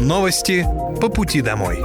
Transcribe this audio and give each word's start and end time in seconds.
Новости 0.00 0.64
по 1.00 1.08
пути 1.08 1.40
домой. 1.42 1.80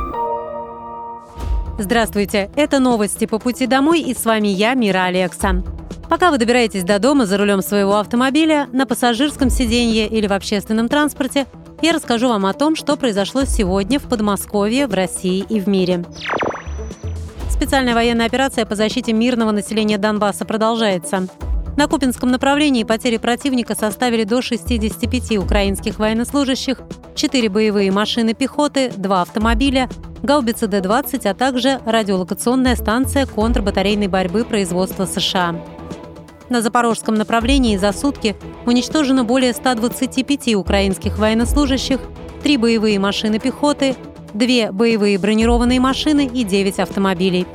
Здравствуйте, 1.79 2.51
это 2.55 2.77
новости 2.77 3.25
по 3.25 3.39
пути 3.39 3.65
домой 3.65 4.01
и 4.01 4.13
с 4.13 4.23
вами 4.25 4.49
я, 4.49 4.75
Мира 4.75 5.05
Алекса. 5.05 5.63
Пока 6.11 6.29
вы 6.29 6.37
добираетесь 6.37 6.83
до 6.83 6.99
дома 6.99 7.25
за 7.25 7.39
рулем 7.39 7.63
своего 7.63 7.97
автомобиля, 7.97 8.67
на 8.71 8.85
пассажирском 8.85 9.49
сиденье 9.49 10.07
или 10.07 10.27
в 10.27 10.33
общественном 10.33 10.89
транспорте, 10.89 11.47
я 11.81 11.91
расскажу 11.91 12.29
вам 12.29 12.45
о 12.45 12.53
том, 12.53 12.75
что 12.75 12.97
произошло 12.97 13.45
сегодня 13.45 13.99
в 13.99 14.03
Подмосковье, 14.03 14.85
в 14.85 14.93
России 14.93 15.43
и 15.49 15.59
в 15.59 15.67
мире. 15.67 16.05
Специальная 17.49 17.95
военная 17.95 18.27
операция 18.27 18.67
по 18.67 18.75
защите 18.75 19.11
мирного 19.11 19.49
населения 19.49 19.97
Донбасса 19.97 20.45
продолжается. 20.45 21.27
На 21.77 21.87
Купинском 21.87 22.29
направлении 22.29 22.83
потери 22.83 23.17
противника 23.17 23.75
составили 23.75 24.23
до 24.23 24.43
65 24.43 25.39
украинских 25.39 25.97
военнослужащих, 25.97 26.77
4 27.15 27.49
боевые 27.49 27.91
машины 27.91 28.33
пехоты, 28.33 28.91
2 28.95 29.21
автомобиля, 29.21 29.89
гаубица 30.23 30.67
Д-20, 30.67 31.27
а 31.27 31.33
также 31.33 31.79
радиолокационная 31.85 32.75
станция 32.75 33.25
контрбатарейной 33.25 34.07
борьбы 34.07 34.45
производства 34.45 35.05
США. 35.05 35.55
На 36.49 36.61
запорожском 36.61 37.15
направлении 37.15 37.77
за 37.77 37.91
сутки 37.93 38.35
уничтожено 38.65 39.23
более 39.23 39.53
125 39.53 40.55
украинских 40.55 41.17
военнослужащих, 41.17 41.99
3 42.43 42.57
боевые 42.57 42.99
машины 42.99 43.39
пехоты, 43.39 43.95
2 44.33 44.71
боевые 44.71 45.17
бронированные 45.17 45.79
машины 45.79 46.29
и 46.31 46.43
9 46.43 46.79
автомобилей. 46.79 47.47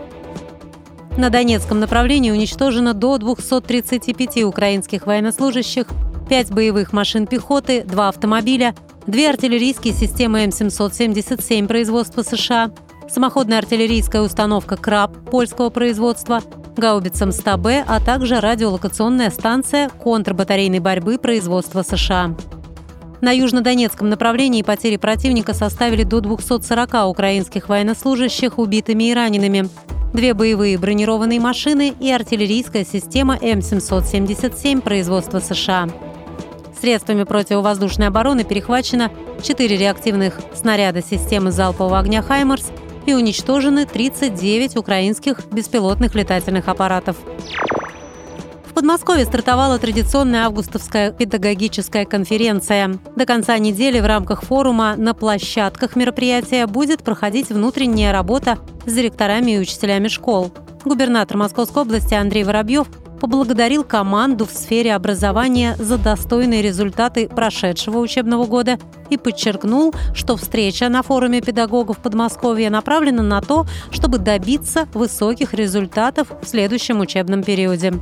На 1.16 1.30
Донецком 1.30 1.80
направлении 1.80 2.30
уничтожено 2.30 2.94
до 2.94 3.18
235 3.18 4.44
украинских 4.44 5.06
военнослужащих, 5.06 5.86
5 6.28 6.52
боевых 6.52 6.92
машин 6.92 7.26
пехоты, 7.26 7.82
2 7.82 8.08
автомобиля, 8.08 8.74
2 9.08 9.26
артиллерийские 9.30 9.94
системы 9.94 10.44
М777 10.44 11.66
производства 11.66 12.22
США, 12.22 12.70
самоходная 13.08 13.56
артиллерийская 13.56 14.20
установка 14.20 14.76
«Краб» 14.76 15.16
польского 15.30 15.70
производства, 15.70 16.42
гаубица 16.76 17.24
МСТА-Б, 17.24 17.86
а 17.88 18.00
также 18.00 18.38
радиолокационная 18.38 19.30
станция 19.30 19.88
контрбатарейной 19.88 20.80
борьбы 20.80 21.16
производства 21.16 21.82
США. 21.82 22.36
На 23.22 23.32
южнодонецком 23.32 24.10
направлении 24.10 24.60
потери 24.60 24.98
противника 24.98 25.54
составили 25.54 26.02
до 26.02 26.20
240 26.20 27.08
украинских 27.08 27.70
военнослужащих 27.70 28.58
убитыми 28.58 29.04
и 29.04 29.14
ранеными 29.14 29.70
две 30.12 30.34
боевые 30.34 30.76
бронированные 30.76 31.40
машины 31.40 31.94
и 31.98 32.10
артиллерийская 32.10 32.84
система 32.84 33.36
М777 33.36 34.82
производства 34.82 35.40
США. 35.40 35.88
Средствами 36.80 37.24
противовоздушной 37.24 38.06
обороны 38.06 38.44
перехвачено 38.44 39.10
4 39.42 39.76
реактивных 39.76 40.40
снаряда 40.54 41.02
системы 41.02 41.50
залпового 41.50 41.98
огня 41.98 42.22
«Хаймерс» 42.22 42.70
и 43.04 43.14
уничтожены 43.14 43.84
39 43.84 44.76
украинских 44.76 45.44
беспилотных 45.50 46.14
летательных 46.14 46.68
аппаратов. 46.68 47.16
Подмосковье 48.78 49.24
стартовала 49.24 49.76
традиционная 49.80 50.46
августовская 50.46 51.10
педагогическая 51.10 52.04
конференция. 52.04 53.00
До 53.16 53.26
конца 53.26 53.58
недели 53.58 53.98
в 53.98 54.06
рамках 54.06 54.44
форума 54.44 54.94
на 54.96 55.14
площадках 55.14 55.96
мероприятия 55.96 56.64
будет 56.68 57.02
проходить 57.02 57.48
внутренняя 57.48 58.12
работа 58.12 58.60
с 58.86 58.94
директорами 58.94 59.56
и 59.56 59.58
учителями 59.58 60.06
школ. 60.06 60.52
Губернатор 60.84 61.36
Московской 61.36 61.82
области 61.82 62.14
Андрей 62.14 62.44
Воробьев 62.44 62.86
поблагодарил 63.18 63.84
команду 63.84 64.46
в 64.46 64.52
сфере 64.52 64.94
образования 64.94 65.76
за 65.78 65.98
достойные 65.98 66.62
результаты 66.62 67.28
прошедшего 67.28 67.98
учебного 67.98 68.46
года 68.46 68.78
и 69.10 69.16
подчеркнул, 69.16 69.94
что 70.14 70.36
встреча 70.36 70.88
на 70.88 71.02
форуме 71.02 71.40
педагогов 71.40 71.98
Подмосковья 71.98 72.70
направлена 72.70 73.22
на 73.22 73.40
то, 73.40 73.66
чтобы 73.90 74.18
добиться 74.18 74.86
высоких 74.94 75.54
результатов 75.54 76.28
в 76.42 76.46
следующем 76.46 77.00
учебном 77.00 77.42
периоде. 77.42 77.94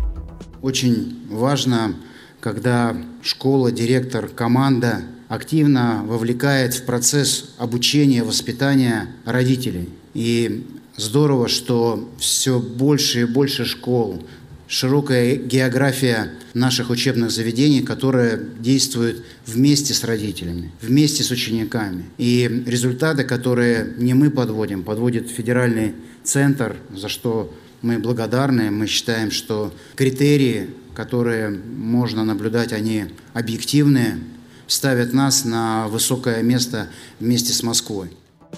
Очень 0.63 1.27
важно, 1.31 1.95
когда 2.41 2.97
школа, 3.23 3.71
директор, 3.71 4.29
команда 4.29 5.03
активно 5.29 6.03
вовлекает 6.07 6.75
в 6.75 6.85
процесс 6.85 7.55
обучения, 7.59 8.23
воспитания 8.23 9.09
родителей. 9.25 9.89
И 10.15 10.67
здорово, 10.97 11.49
что 11.49 12.09
все 12.19 12.61
больше 12.61 13.23
и 13.23 13.25
больше 13.25 13.65
школ, 13.65 14.23
широкая 14.69 15.37
география 15.37 16.33
наших 16.55 16.91
учебных 16.91 17.31
заведений, 17.31 17.83
которые 17.83 18.41
действуют 18.59 19.25
вместе 19.47 19.95
с 19.95 20.05
родителями, 20.05 20.73
вместе 20.83 21.23
с 21.23 21.31
учениками. 21.31 22.05
И 22.19 22.65
результаты, 22.67 23.25
которые 23.25 23.95
не 23.97 24.15
мы 24.15 24.31
подводим, 24.31 24.83
подводит 24.83 25.31
федеральный 25.31 25.95
центр, 26.25 26.77
за 26.95 27.09
что 27.09 27.55
мы 27.83 27.99
благодарны, 27.99 28.71
мы 28.71 28.87
считаем, 28.87 29.31
что 29.31 29.73
критерии, 29.95 30.71
которые 30.95 31.51
можно 31.51 32.25
наблюдать, 32.25 32.73
они 32.73 33.05
объективные, 33.35 34.19
ставят 34.67 35.13
нас 35.13 35.45
на 35.45 35.87
высокое 35.89 36.43
место 36.43 36.89
вместе 37.21 37.53
с 37.53 37.63
Москвой. 37.63 38.09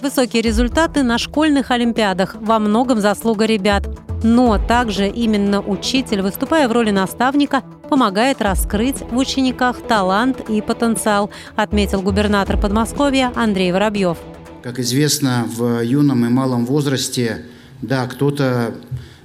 Высокие 0.01 0.41
результаты 0.41 1.03
на 1.03 1.17
школьных 1.17 1.71
олимпиадах 1.71 2.35
во 2.39 2.57
многом 2.57 3.01
заслуга 3.01 3.45
ребят. 3.45 3.85
Но 4.23 4.57
также 4.57 5.09
именно 5.09 5.61
учитель, 5.61 6.21
выступая 6.21 6.69
в 6.69 6.71
роли 6.71 6.91
наставника, 6.91 7.63
помогает 7.89 8.41
раскрыть 8.41 9.01
в 9.01 9.17
учениках 9.17 9.81
талант 9.81 10.49
и 10.49 10.61
потенциал, 10.61 11.31
отметил 11.57 12.01
губернатор 12.01 12.57
Подмосковья 12.57 13.33
Андрей 13.35 13.73
Воробьев. 13.73 14.17
Как 14.63 14.79
известно, 14.79 15.45
в 15.47 15.81
юном 15.83 16.25
и 16.25 16.29
малом 16.29 16.65
возрасте, 16.65 17.45
да, 17.81 18.07
кто-то 18.07 18.75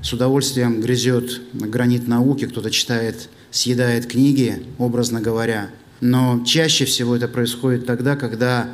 с 0.02 0.12
удовольствием 0.12 0.80
грызет 0.80 1.40
гранит 1.52 2.08
науки, 2.08 2.46
кто-то 2.46 2.70
читает, 2.70 3.28
съедает 3.52 4.06
книги, 4.06 4.64
образно 4.78 5.20
говоря. 5.20 5.70
Но 6.00 6.42
чаще 6.44 6.84
всего 6.84 7.14
это 7.14 7.28
происходит 7.28 7.86
тогда, 7.86 8.16
когда 8.16 8.68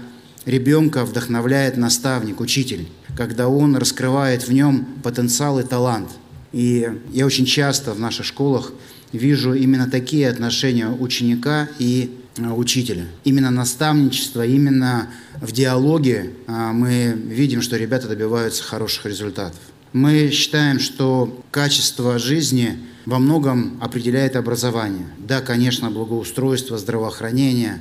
ребенка 0.47 1.05
вдохновляет 1.05 1.77
наставник, 1.77 2.41
учитель, 2.41 2.89
когда 3.17 3.49
он 3.49 3.77
раскрывает 3.77 4.47
в 4.47 4.53
нем 4.53 4.87
потенциал 5.03 5.61
и 5.61 5.63
талант. 5.63 6.11
И 6.53 6.89
я 7.13 7.27
очень 7.27 7.47
часто 7.47 7.93
в 7.93 8.01
наших 8.01 8.27
школах 8.27 8.73
вижу 9.13 9.55
именно 9.55 9.89
такие 9.91 10.29
отношения 10.29 10.89
ученика 10.89 11.69
и 11.79 12.17
а, 12.39 12.55
учителя. 12.55 13.07
Именно 13.25 13.51
наставничество, 13.51 14.45
именно 14.45 15.09
в 15.41 15.53
диалоге 15.53 16.31
а, 16.47 16.73
мы 16.73 17.15
видим, 17.27 17.63
что 17.63 17.77
ребята 17.77 18.09
добиваются 18.09 18.63
хороших 18.63 19.07
результатов. 19.07 19.59
Мы 19.93 20.31
считаем, 20.31 20.79
что 20.79 21.43
качество 21.51 22.19
жизни 22.19 22.79
во 23.07 23.19
многом 23.19 23.79
определяет 23.81 24.37
образование. 24.37 25.07
Да, 25.19 25.41
конечно, 25.41 25.91
благоустройство, 25.91 26.79
здравоохранение. 26.79 27.81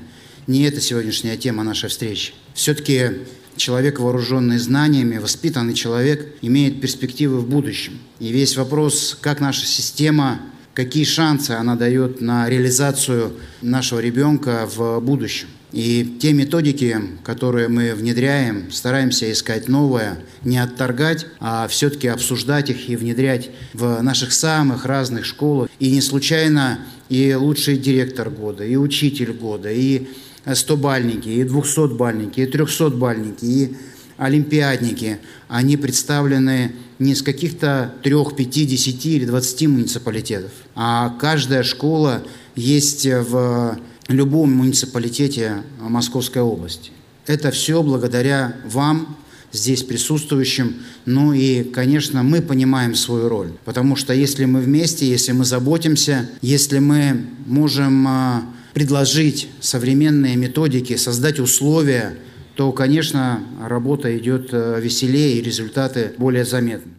Не 0.49 0.63
это 0.63 0.81
сегодняшняя 0.81 1.37
тема 1.37 1.63
нашей 1.63 1.89
встречи. 1.89 2.33
Все-таки 2.55 3.19
человек, 3.55 3.99
вооруженный 3.99 4.57
знаниями, 4.57 5.19
воспитанный 5.19 5.75
человек, 5.75 6.37
имеет 6.41 6.81
перспективы 6.81 7.37
в 7.37 7.47
будущем. 7.47 7.99
И 8.19 8.31
весь 8.31 8.57
вопрос, 8.57 9.15
как 9.21 9.41
наша 9.41 9.67
система, 9.67 10.41
какие 10.73 11.03
шансы 11.03 11.51
она 11.51 11.75
дает 11.75 12.19
на 12.19 12.49
реализацию 12.49 13.33
нашего 13.61 13.99
ребенка 13.99 14.67
в 14.75 14.99
будущем. 15.01 15.49
И 15.71 16.17
те 16.19 16.33
методики, 16.33 16.99
которые 17.23 17.67
мы 17.67 17.93
внедряем, 17.93 18.71
стараемся 18.71 19.31
искать 19.31 19.67
новое, 19.67 20.17
не 20.43 20.57
отторгать, 20.57 21.27
а 21.39 21.67
все-таки 21.67 22.07
обсуждать 22.07 22.71
их 22.71 22.89
и 22.89 22.95
внедрять 22.95 23.51
в 23.73 24.01
наших 24.01 24.33
самых 24.33 24.87
разных 24.87 25.25
школах. 25.25 25.69
И 25.77 25.91
не 25.91 26.01
случайно 26.01 26.79
и 27.07 27.35
лучший 27.35 27.77
директор 27.77 28.31
года, 28.31 28.65
и 28.65 28.77
учитель 28.77 29.31
года, 29.31 29.71
и 29.71 30.07
100-бальники, 30.45 31.27
и 31.27 31.43
200-бальники, 31.43 32.39
и 32.39 32.45
300-бальники, 32.45 33.43
и 33.43 33.75
олимпиадники, 34.17 35.19
они 35.47 35.77
представлены 35.77 36.73
не 36.99 37.13
из 37.13 37.21
каких-то 37.21 37.93
трех, 38.03 38.35
пяти, 38.35 38.65
десяти 38.65 39.15
или 39.15 39.25
двадцати 39.25 39.67
муниципалитетов, 39.67 40.51
а 40.75 41.15
каждая 41.19 41.63
школа 41.63 42.23
есть 42.55 43.05
в 43.05 43.79
любом 44.09 44.51
муниципалитете 44.51 45.63
Московской 45.79 46.41
области. 46.41 46.91
Это 47.25 47.51
все 47.51 47.81
благодаря 47.81 48.55
вам, 48.65 49.15
здесь 49.51 49.83
присутствующим. 49.83 50.75
Ну 51.05 51.33
и, 51.33 51.63
конечно, 51.63 52.23
мы 52.23 52.41
понимаем 52.41 52.95
свою 52.95 53.29
роль. 53.29 53.51
Потому 53.65 53.95
что 53.95 54.13
если 54.13 54.45
мы 54.45 54.61
вместе, 54.61 55.07
если 55.07 55.31
мы 55.31 55.45
заботимся, 55.45 56.29
если 56.41 56.79
мы 56.79 57.25
можем 57.45 58.07
а, 58.07 58.43
предложить 58.79 59.49
современные 59.59 60.37
методики, 60.37 60.95
создать 60.95 61.37
условия, 61.37 62.15
то, 62.55 62.71
конечно, 62.71 63.43
работа 63.61 64.17
идет 64.17 64.53
а, 64.53 64.79
веселее 64.79 65.33
и 65.37 65.41
результаты 65.41 66.13
более 66.17 66.45
заметны. 66.45 66.93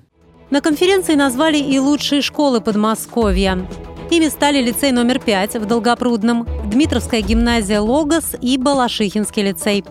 На 0.50 0.60
конференции 0.60 1.14
назвали 1.14 1.56
и 1.56 1.78
лучшие 1.78 2.20
школы 2.20 2.60
Подмосковья. 2.60 3.66
Ими 4.10 4.28
стали 4.28 4.62
лицей 4.62 4.92
номер 4.92 5.20
5 5.20 5.54
в 5.56 5.64
Долгопрудном, 5.64 6.46
Дмитровская 6.70 7.22
гимназия 7.22 7.80
«Логос» 7.80 8.34
и 8.42 8.58
Балашихинский 8.58 9.42
лицей. 9.42 9.82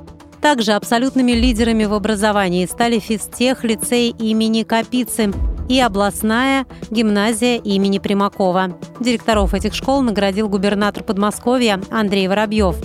Также 0.41 0.73
абсолютными 0.73 1.31
лидерами 1.31 1.85
в 1.85 1.95
образовании 1.95 2.67
стали 2.67 2.99
физтех 2.99 3.63
лицей 3.63 4.09
имени 4.19 4.61
Капицы 4.61 5.33
и 5.69 5.79
областная 5.79 6.65
гимназия 6.91 7.57
имени 7.57 7.99
Примакова. 7.99 8.77
Директоров 8.99 9.53
этих 9.53 9.73
школ 9.73 10.01
наградил 10.01 10.49
губернатор 10.49 11.03
Подмосковья 11.03 11.79
Андрей 11.89 12.27
Воробьев. 12.27 12.75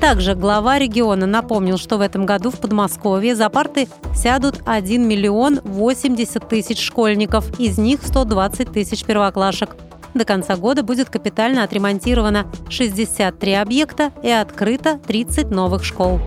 Также 0.00 0.34
глава 0.34 0.78
региона 0.78 1.26
напомнил, 1.26 1.76
что 1.76 1.98
в 1.98 2.00
этом 2.00 2.24
году 2.24 2.50
в 2.50 2.58
Подмосковье 2.58 3.36
за 3.36 3.50
парты 3.50 3.86
сядут 4.14 4.62
1 4.64 5.06
миллион 5.06 5.60
80 5.62 6.48
тысяч 6.48 6.80
школьников, 6.82 7.60
из 7.60 7.76
них 7.76 8.00
120 8.02 8.72
тысяч 8.72 9.04
первоклашек. 9.04 9.76
До 10.14 10.24
конца 10.24 10.56
года 10.56 10.82
будет 10.82 11.10
капитально 11.10 11.62
отремонтировано 11.62 12.46
63 12.70 13.52
объекта 13.52 14.10
и 14.22 14.30
открыто 14.30 14.98
30 15.06 15.50
новых 15.50 15.84
школ. 15.84 16.18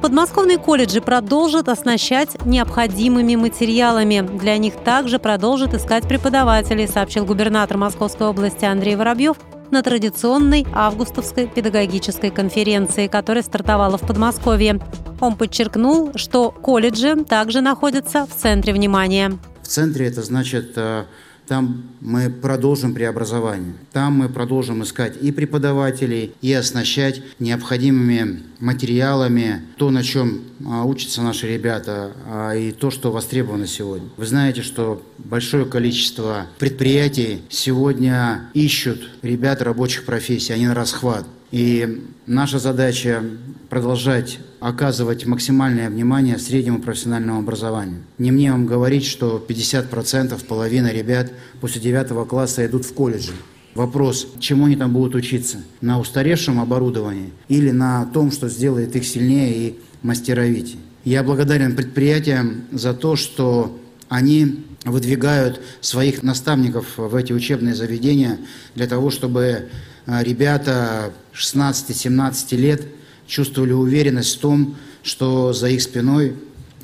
Подмосковные 0.00 0.58
колледжи 0.58 1.00
продолжат 1.00 1.68
оснащать 1.68 2.44
необходимыми 2.44 3.34
материалами. 3.34 4.20
Для 4.20 4.56
них 4.58 4.74
также 4.84 5.18
продолжат 5.18 5.74
искать 5.74 6.06
преподавателей, 6.06 6.86
сообщил 6.86 7.24
губернатор 7.24 7.76
Московской 7.76 8.28
области 8.28 8.64
Андрей 8.64 8.96
Воробьев 8.96 9.36
на 9.70 9.82
традиционной 9.82 10.66
августовской 10.72 11.48
педагогической 11.48 12.30
конференции, 12.30 13.08
которая 13.08 13.42
стартовала 13.42 13.98
в 13.98 14.02
Подмосковье. 14.02 14.80
Он 15.20 15.36
подчеркнул, 15.36 16.12
что 16.14 16.50
колледжи 16.50 17.24
также 17.24 17.60
находятся 17.60 18.26
в 18.26 18.34
центре 18.34 18.72
внимания. 18.72 19.38
В 19.62 19.66
центре 19.66 20.06
это 20.06 20.22
значит 20.22 20.74
э, 20.76 21.04
там 21.46 21.84
мы 22.00 22.30
продолжим 22.30 22.94
преобразование. 22.94 23.74
Там 23.92 24.14
мы 24.14 24.28
продолжим 24.28 24.82
искать 24.82 25.14
и 25.20 25.32
преподавателей, 25.32 26.32
и 26.42 26.52
оснащать 26.52 27.22
необходимыми 27.38 28.42
материалами 28.58 29.62
то, 29.76 29.90
на 29.90 30.02
чем 30.02 30.42
а, 30.64 30.84
учатся 30.84 31.22
наши 31.22 31.46
ребята, 31.46 32.12
а, 32.26 32.52
и 32.54 32.72
то, 32.72 32.90
что 32.90 33.12
востребовано 33.12 33.66
сегодня. 33.66 34.08
Вы 34.16 34.26
знаете, 34.26 34.62
что 34.62 35.02
большое 35.18 35.66
количество 35.66 36.46
предприятий 36.58 37.42
сегодня 37.48 38.50
ищут 38.54 39.10
ребят 39.22 39.62
рабочих 39.62 40.04
профессий, 40.04 40.52
они 40.52 40.66
на 40.66 40.74
расхват. 40.74 41.26
И 41.52 42.02
наша 42.26 42.58
задача 42.58 43.22
продолжать 43.68 44.40
оказывать 44.60 45.26
максимальное 45.26 45.88
внимание 45.88 46.38
среднему 46.38 46.80
профессиональному 46.80 47.38
образованию. 47.38 48.02
Не 48.18 48.32
мне 48.32 48.50
вам 48.50 48.66
говорить, 48.66 49.04
что 49.04 49.44
50% 49.46 50.44
половина 50.46 50.92
ребят 50.92 51.32
после 51.60 51.80
9 51.80 52.28
класса 52.28 52.66
идут 52.66 52.84
в 52.84 52.92
колледжи. 52.94 53.32
Вопрос, 53.74 54.26
чему 54.40 54.66
они 54.66 54.76
там 54.76 54.92
будут 54.92 55.14
учиться? 55.14 55.58
На 55.82 56.00
устаревшем 56.00 56.60
оборудовании 56.60 57.32
или 57.48 57.70
на 57.70 58.06
том, 58.06 58.32
что 58.32 58.48
сделает 58.48 58.96
их 58.96 59.04
сильнее 59.04 59.54
и 59.54 59.78
мастеровитее? 60.02 60.78
Я 61.04 61.22
благодарен 61.22 61.76
предприятиям 61.76 62.64
за 62.72 62.94
то, 62.94 63.16
что 63.16 63.78
они 64.08 64.64
выдвигают 64.84 65.60
своих 65.80 66.22
наставников 66.22 66.96
в 66.96 67.14
эти 67.14 67.32
учебные 67.32 67.74
заведения 67.74 68.38
для 68.74 68.86
того, 68.86 69.10
чтобы 69.10 69.68
ребята 70.06 71.12
16-17 71.34 72.56
лет 72.56 72.82
чувствовали 73.26 73.72
уверенность 73.72 74.36
в 74.36 74.40
том, 74.40 74.76
что 75.02 75.52
за 75.52 75.68
их 75.68 75.82
спиной 75.82 76.36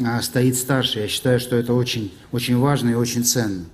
а, 0.05 0.21
стоит 0.23 0.57
старший. 0.57 1.03
Я 1.03 1.09
считаю, 1.09 1.41
что 1.41 1.57
это 1.57 1.75
очень, 1.75 2.13
очень 2.33 2.57
важно 2.59 2.91
и 2.91 2.95
очень 2.95 3.25
ценно. 3.25 3.65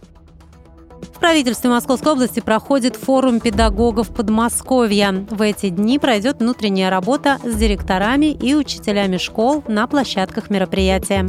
В 1.02 1.20
правительстве 1.20 1.70
Московской 1.70 2.12
области 2.12 2.40
проходит 2.40 2.96
форум 2.96 3.40
педагогов 3.40 4.08
Подмосковья. 4.08 5.26
В 5.30 5.42
эти 5.42 5.68
дни 5.68 5.98
пройдет 5.98 6.40
внутренняя 6.40 6.90
работа 6.90 7.38
с 7.44 7.54
директорами 7.54 8.26
и 8.26 8.54
учителями 8.54 9.16
школ 9.16 9.64
на 9.68 9.86
площадках 9.86 10.50
мероприятия. 10.50 11.28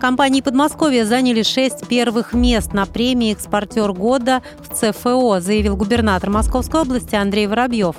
Компании 0.00 0.42
Подмосковья 0.42 1.04
заняли 1.04 1.42
шесть 1.42 1.88
первых 1.88 2.32
мест 2.32 2.72
на 2.72 2.86
премии 2.86 3.32
«Экспортер 3.32 3.92
года» 3.92 4.42
в 4.60 4.72
ЦФО, 4.72 5.40
заявил 5.40 5.76
губернатор 5.76 6.30
Московской 6.30 6.82
области 6.82 7.16
Андрей 7.16 7.48
Воробьев. 7.48 7.96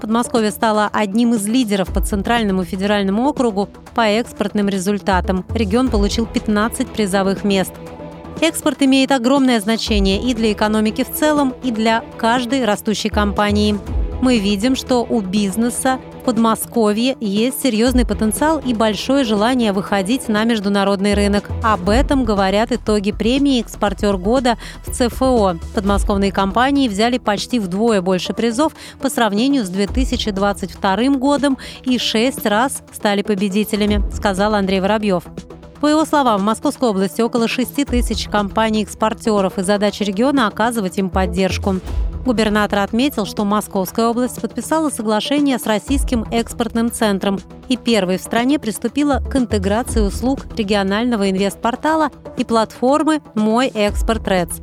Подмосковье 0.00 0.50
стало 0.50 0.88
одним 0.90 1.34
из 1.34 1.46
лидеров 1.46 1.92
по 1.92 2.00
Центральному 2.00 2.64
федеральному 2.64 3.28
округу 3.28 3.68
по 3.94 4.00
экспортным 4.00 4.70
результатам. 4.70 5.44
Регион 5.54 5.90
получил 5.90 6.24
15 6.24 6.88
призовых 6.88 7.44
мест. 7.44 7.72
Экспорт 8.40 8.82
имеет 8.82 9.12
огромное 9.12 9.60
значение 9.60 10.22
и 10.22 10.32
для 10.32 10.52
экономики 10.52 11.04
в 11.04 11.14
целом, 11.14 11.54
и 11.62 11.70
для 11.70 12.02
каждой 12.16 12.64
растущей 12.64 13.10
компании. 13.10 13.78
Мы 14.22 14.38
видим, 14.38 14.76
что 14.76 15.04
у 15.04 15.20
бизнеса 15.20 15.98
в 16.20 16.26
Подмосковье 16.26 17.16
есть 17.18 17.60
серьезный 17.60 18.06
потенциал 18.06 18.60
и 18.64 18.72
большое 18.72 19.24
желание 19.24 19.72
выходить 19.72 20.28
на 20.28 20.44
международный 20.44 21.14
рынок. 21.14 21.50
Об 21.64 21.88
этом 21.88 22.24
говорят 22.24 22.70
итоги 22.70 23.10
премии 23.10 23.60
«Экспортер 23.60 24.16
года» 24.16 24.58
в 24.86 24.92
ЦФО. 24.92 25.58
Подмосковные 25.74 26.30
компании 26.30 26.86
взяли 26.86 27.18
почти 27.18 27.58
вдвое 27.58 28.00
больше 28.00 28.32
призов 28.32 28.74
по 29.00 29.10
сравнению 29.10 29.64
с 29.64 29.68
2022 29.70 30.96
годом 31.16 31.58
и 31.82 31.98
шесть 31.98 32.46
раз 32.46 32.84
стали 32.92 33.22
победителями, 33.22 34.04
сказал 34.14 34.54
Андрей 34.54 34.80
Воробьев. 34.80 35.24
По 35.82 35.88
его 35.88 36.04
словам, 36.04 36.40
в 36.40 36.44
Московской 36.44 36.90
области 36.90 37.22
около 37.22 37.48
6 37.48 37.84
тысяч 37.84 38.28
компаний-экспортеров, 38.28 39.58
и 39.58 39.64
задача 39.64 40.04
региона– 40.04 40.46
оказывать 40.46 40.96
им 40.98 41.10
поддержку. 41.10 41.74
Губернатор 42.24 42.78
отметил, 42.78 43.26
что 43.26 43.44
Московская 43.44 44.06
область 44.06 44.40
подписала 44.40 44.90
соглашение 44.90 45.58
с 45.58 45.66
Российским 45.66 46.24
экспортным 46.30 46.92
центром 46.92 47.40
и 47.68 47.76
первой 47.76 48.18
в 48.18 48.22
стране 48.22 48.60
приступила 48.60 49.18
к 49.28 49.34
интеграции 49.34 50.02
услуг 50.02 50.46
регионального 50.56 51.28
инвестпортала 51.28 52.10
и 52.36 52.44
платформы 52.44 53.20
«Мой 53.34 53.66
экспорт 53.66 54.28
РЭЦ». 54.28 54.60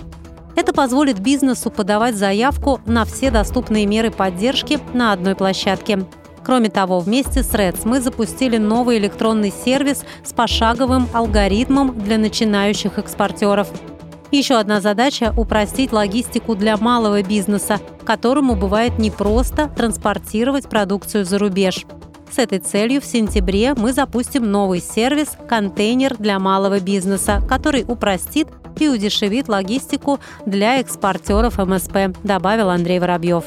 Это 0.56 0.72
позволит 0.72 1.19
бизнесу 1.19 1.69
подавать 1.69 2.15
заявку 2.15 2.80
на 2.86 3.04
все 3.04 3.30
доступные 3.30 3.86
меры 3.86 4.10
поддержки 4.10 4.80
на 4.94 5.12
одной 5.12 5.36
площадке. 5.36 6.07
Кроме 6.50 6.72
того, 6.72 7.00
вместе 7.00 7.44
с 7.44 7.54
РЭЦ 7.54 7.86
мы 7.86 8.01
запустили 8.01 8.57
новый 8.57 8.98
электронный 8.98 9.54
сервис 9.54 10.04
с 10.24 10.34
пошаговым 10.34 11.07
алгоритмом 11.13 12.00
для 12.00 12.18
начинающих 12.18 12.98
экспортеров– 12.98 13.68
еще 14.31 14.56
одна 14.56 14.81
задача– 14.81 15.31
упростить 15.38 15.92
логистику 15.92 16.56
для 16.56 16.75
малого 16.78 17.22
бизнеса, 17.22 17.80
которому 18.04 18.56
бывает 18.56 18.98
непросто 18.98 19.68
транспортировать 19.68 20.68
продукцию 20.68 21.24
за 21.24 21.38
рубеж. 21.38 21.86
С 22.31 22.40
этой 22.40 22.57
целью 22.57 23.01
в 23.01 23.06
сентябре 23.06 23.75
мы 23.75 23.94
запустим 23.94 24.50
новый 24.51 24.82
сервис 24.82 25.38
«Контейнер 25.48 26.15
для 26.18 26.39
малого 26.39 26.79
бизнеса», 26.79 27.44
который 27.48 27.86
упростит 27.88 28.48
и 28.79 28.88
удешевит 28.88 29.50
логистику 29.50 30.20
для 30.48 30.79
экспортеров 30.79 31.60
МСП, 31.60 32.15
добавил 32.24 32.70
Андрей 32.70 33.00
Воробьев. 33.00 33.46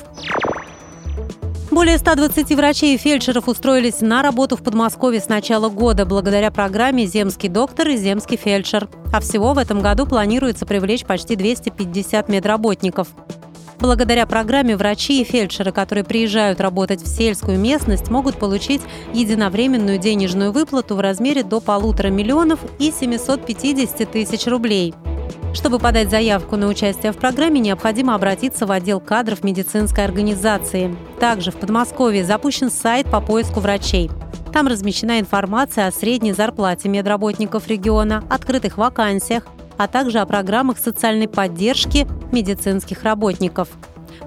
Более 1.72 1.96
120 1.96 2.54
врачей 2.54 2.96
и 2.96 2.98
фельдшеров 2.98 3.48
устроились 3.48 4.02
на 4.02 4.20
работу 4.20 4.58
в 4.58 4.62
Подмосковье 4.62 5.22
с 5.22 5.28
начала 5.30 5.70
года 5.70 6.04
благодаря 6.04 6.50
программе 6.50 7.06
«Земский 7.06 7.48
доктор» 7.48 7.88
и 7.88 7.96
«Земский 7.96 8.36
фельдшер». 8.36 8.90
А 9.10 9.20
всего 9.20 9.54
в 9.54 9.58
этом 9.58 9.80
году 9.80 10.04
планируется 10.04 10.66
привлечь 10.66 11.06
почти 11.06 11.34
250 11.34 12.28
медработников. 12.28 13.08
Благодаря 13.80 14.26
программе 14.26 14.76
врачи 14.76 15.22
и 15.22 15.24
фельдшеры, 15.24 15.72
которые 15.72 16.04
приезжают 16.04 16.60
работать 16.60 17.00
в 17.00 17.06
сельскую 17.08 17.58
местность, 17.58 18.10
могут 18.10 18.36
получить 18.36 18.82
единовременную 19.14 19.96
денежную 19.96 20.52
выплату 20.52 20.94
в 20.94 21.00
размере 21.00 21.42
до 21.42 21.62
полутора 21.62 22.08
миллионов 22.08 22.60
и 22.80 22.92
750 22.92 24.12
тысяч 24.12 24.46
рублей– 24.46 24.92
чтобы 25.54 25.78
подать 25.78 26.11
заявку 26.11 26.56
на 26.56 26.66
участие 26.66 27.12
в 27.12 27.16
программе, 27.16 27.61
необходимо 27.61 28.14
обратиться 28.14 28.66
в 28.66 28.73
отдел 28.73 29.00
кадров 29.00 29.44
медицинской 29.44 30.04
организации. 30.04 30.94
Также 31.21 31.50
в 31.50 31.56
Подмосковье 31.56 32.25
запущен 32.25 32.71
сайт 32.71 33.11
по 33.11 33.21
поиску 33.21 33.61
врачей. 33.61 34.11
Там 34.52 34.66
размещена 34.66 35.21
информация 35.21 35.87
о 35.87 35.92
средней 35.92 36.32
зарплате 36.32 36.88
медработников 36.88 37.68
региона, 37.68 38.23
открытых 38.28 38.76
вакансиях, 38.76 39.44
а 39.78 39.88
также 39.88 40.18
о 40.18 40.26
программах 40.26 40.78
социальной 40.78 41.28
поддержки 41.28 42.06
медицинских 42.32 43.02
работников. 43.02 43.68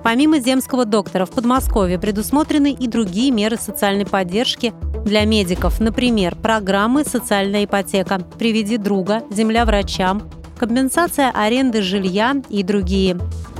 Помимо 0.03 0.39
земского 0.39 0.85
доктора 0.85 1.25
в 1.25 1.31
Подмосковье 1.31 1.99
предусмотрены 1.99 2.71
и 2.71 2.87
другие 2.87 3.31
меры 3.31 3.57
социальной 3.57 4.05
поддержки 4.05 4.73
для 5.05 5.25
медиков, 5.25 5.79
например, 5.79 6.35
программы 6.35 7.03
«Социальная 7.05 7.65
ипотека», 7.65 8.19
«Приведи 8.37 8.77
друга», 8.77 9.23
«Земля 9.31 9.65
врачам», 9.65 10.23
компенсация 10.57 11.31
аренды 11.31 11.81
жилья 11.81 12.35
и 12.49 12.63
другие. 12.63 13.17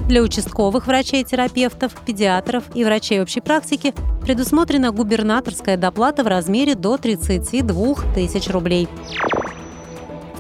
Для 0.07 0.21
участковых 0.21 0.87
врачей-терапевтов, 0.87 1.93
педиатров 2.05 2.63
и 2.75 2.83
врачей 2.83 3.21
общей 3.21 3.41
практики 3.41 3.93
предусмотрена 4.21 4.91
губернаторская 4.91 5.77
доплата 5.77 6.23
в 6.23 6.27
размере 6.27 6.75
до 6.75 6.97
32 6.97 7.95
тысяч 8.13 8.49
рублей. 8.49 8.87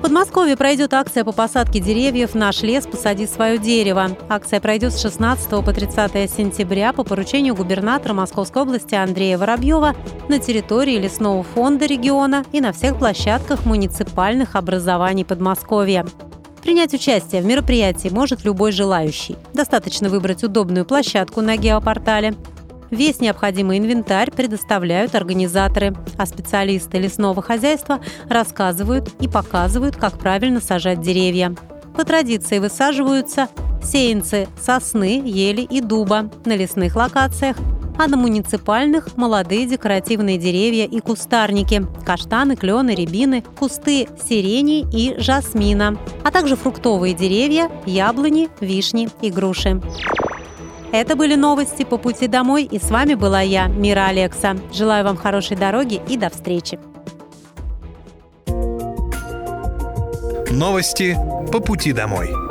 Подмосковье 0.05 0.55
пройдет 0.55 0.93
акция 0.93 1.23
по 1.23 1.31
посадке 1.31 1.79
деревьев 1.79 2.35
«Наш 2.35 2.61
лес. 2.61 2.85
Посади 2.85 3.25
свое 3.25 3.57
дерево». 3.57 4.11
Акция 4.29 4.59
пройдет 4.59 4.93
с 4.93 5.01
16 5.01 5.49
по 5.49 5.73
30 5.73 6.29
сентября 6.29 6.93
по 6.93 7.03
поручению 7.03 7.55
губернатора 7.55 8.13
Московской 8.13 8.61
области 8.61 8.93
Андрея 8.93 9.39
Воробьева 9.39 9.95
на 10.29 10.37
территории 10.37 10.99
лесного 10.99 11.41
фонда 11.41 11.87
региона 11.87 12.45
и 12.51 12.61
на 12.61 12.71
всех 12.71 12.99
площадках 12.99 13.65
муниципальных 13.65 14.55
образований 14.55 15.25
Подмосковья. 15.25 16.05
Принять 16.65 16.95
участие 16.95 17.43
в 17.43 17.45
мероприятии 17.45 18.09
может 18.09 18.43
любой 18.43 18.71
желающий. 18.71 19.37
Достаточно 19.53 20.09
выбрать 20.09 20.43
удобную 20.43 20.83
площадку 20.83 21.39
на 21.41 21.55
геопортале– 21.55 22.33
Весь 22.91 23.19
необходимый 23.19 23.79
инвентарь 23.79 24.31
предоставляют 24.31 25.15
организаторы, 25.15 25.95
а 26.17 26.25
специалисты 26.25 26.99
лесного 26.99 27.41
хозяйства 27.41 27.99
рассказывают 28.29 29.11
и 29.19 29.27
показывают, 29.27 29.95
как 29.95 30.17
правильно 30.19 30.61
сажать 30.61 31.01
деревья. 31.01 31.55
По 31.97 32.05
традиции 32.05 32.59
высаживаются 32.59 33.49
сеянцы 33.83 34.47
сосны, 34.61 35.21
ели 35.25 35.61
и 35.61 35.81
дуба 35.81 36.29
на 36.45 36.55
лесных 36.55 36.95
локациях, 36.95 37.57
а 37.97 38.07
на 38.07 38.17
муниципальных– 38.17 39.15
молодые 39.17 39.65
декоративные 39.65 40.37
деревья 40.37 40.85
и 40.85 40.99
кустарники– 40.99 41.85
каштаны, 42.05 42.55
клены, 42.55 42.95
рябины, 42.95 43.43
кусты 43.57 44.07
сирени 44.27 44.85
и 44.91 45.15
жасмина, 45.19 45.97
а 46.23 46.31
также 46.31 46.55
фруктовые 46.55 47.13
деревья, 47.13 47.69
яблони, 47.85 48.49
вишни 48.59 49.09
и 49.21 49.29
груши. 49.29 49.81
Это 50.91 51.15
были 51.15 51.35
новости 51.35 51.83
по 51.83 51.97
пути 51.97 52.27
домой, 52.27 52.63
и 52.63 52.79
с 52.79 52.89
вами 52.89 53.15
была 53.15 53.41
я, 53.41 53.67
Мира 53.67 54.05
Алекса. 54.07 54.55
Желаю 54.73 55.03
вам 55.03 55.17
хорошей 55.17 55.57
дороги 55.57 56.01
и 56.07 56.15
до 56.15 56.29
встречи. 56.29 56.79
Новости 60.51 61.17
по 61.51 61.59
пути 61.59 61.91
домой. 61.91 62.44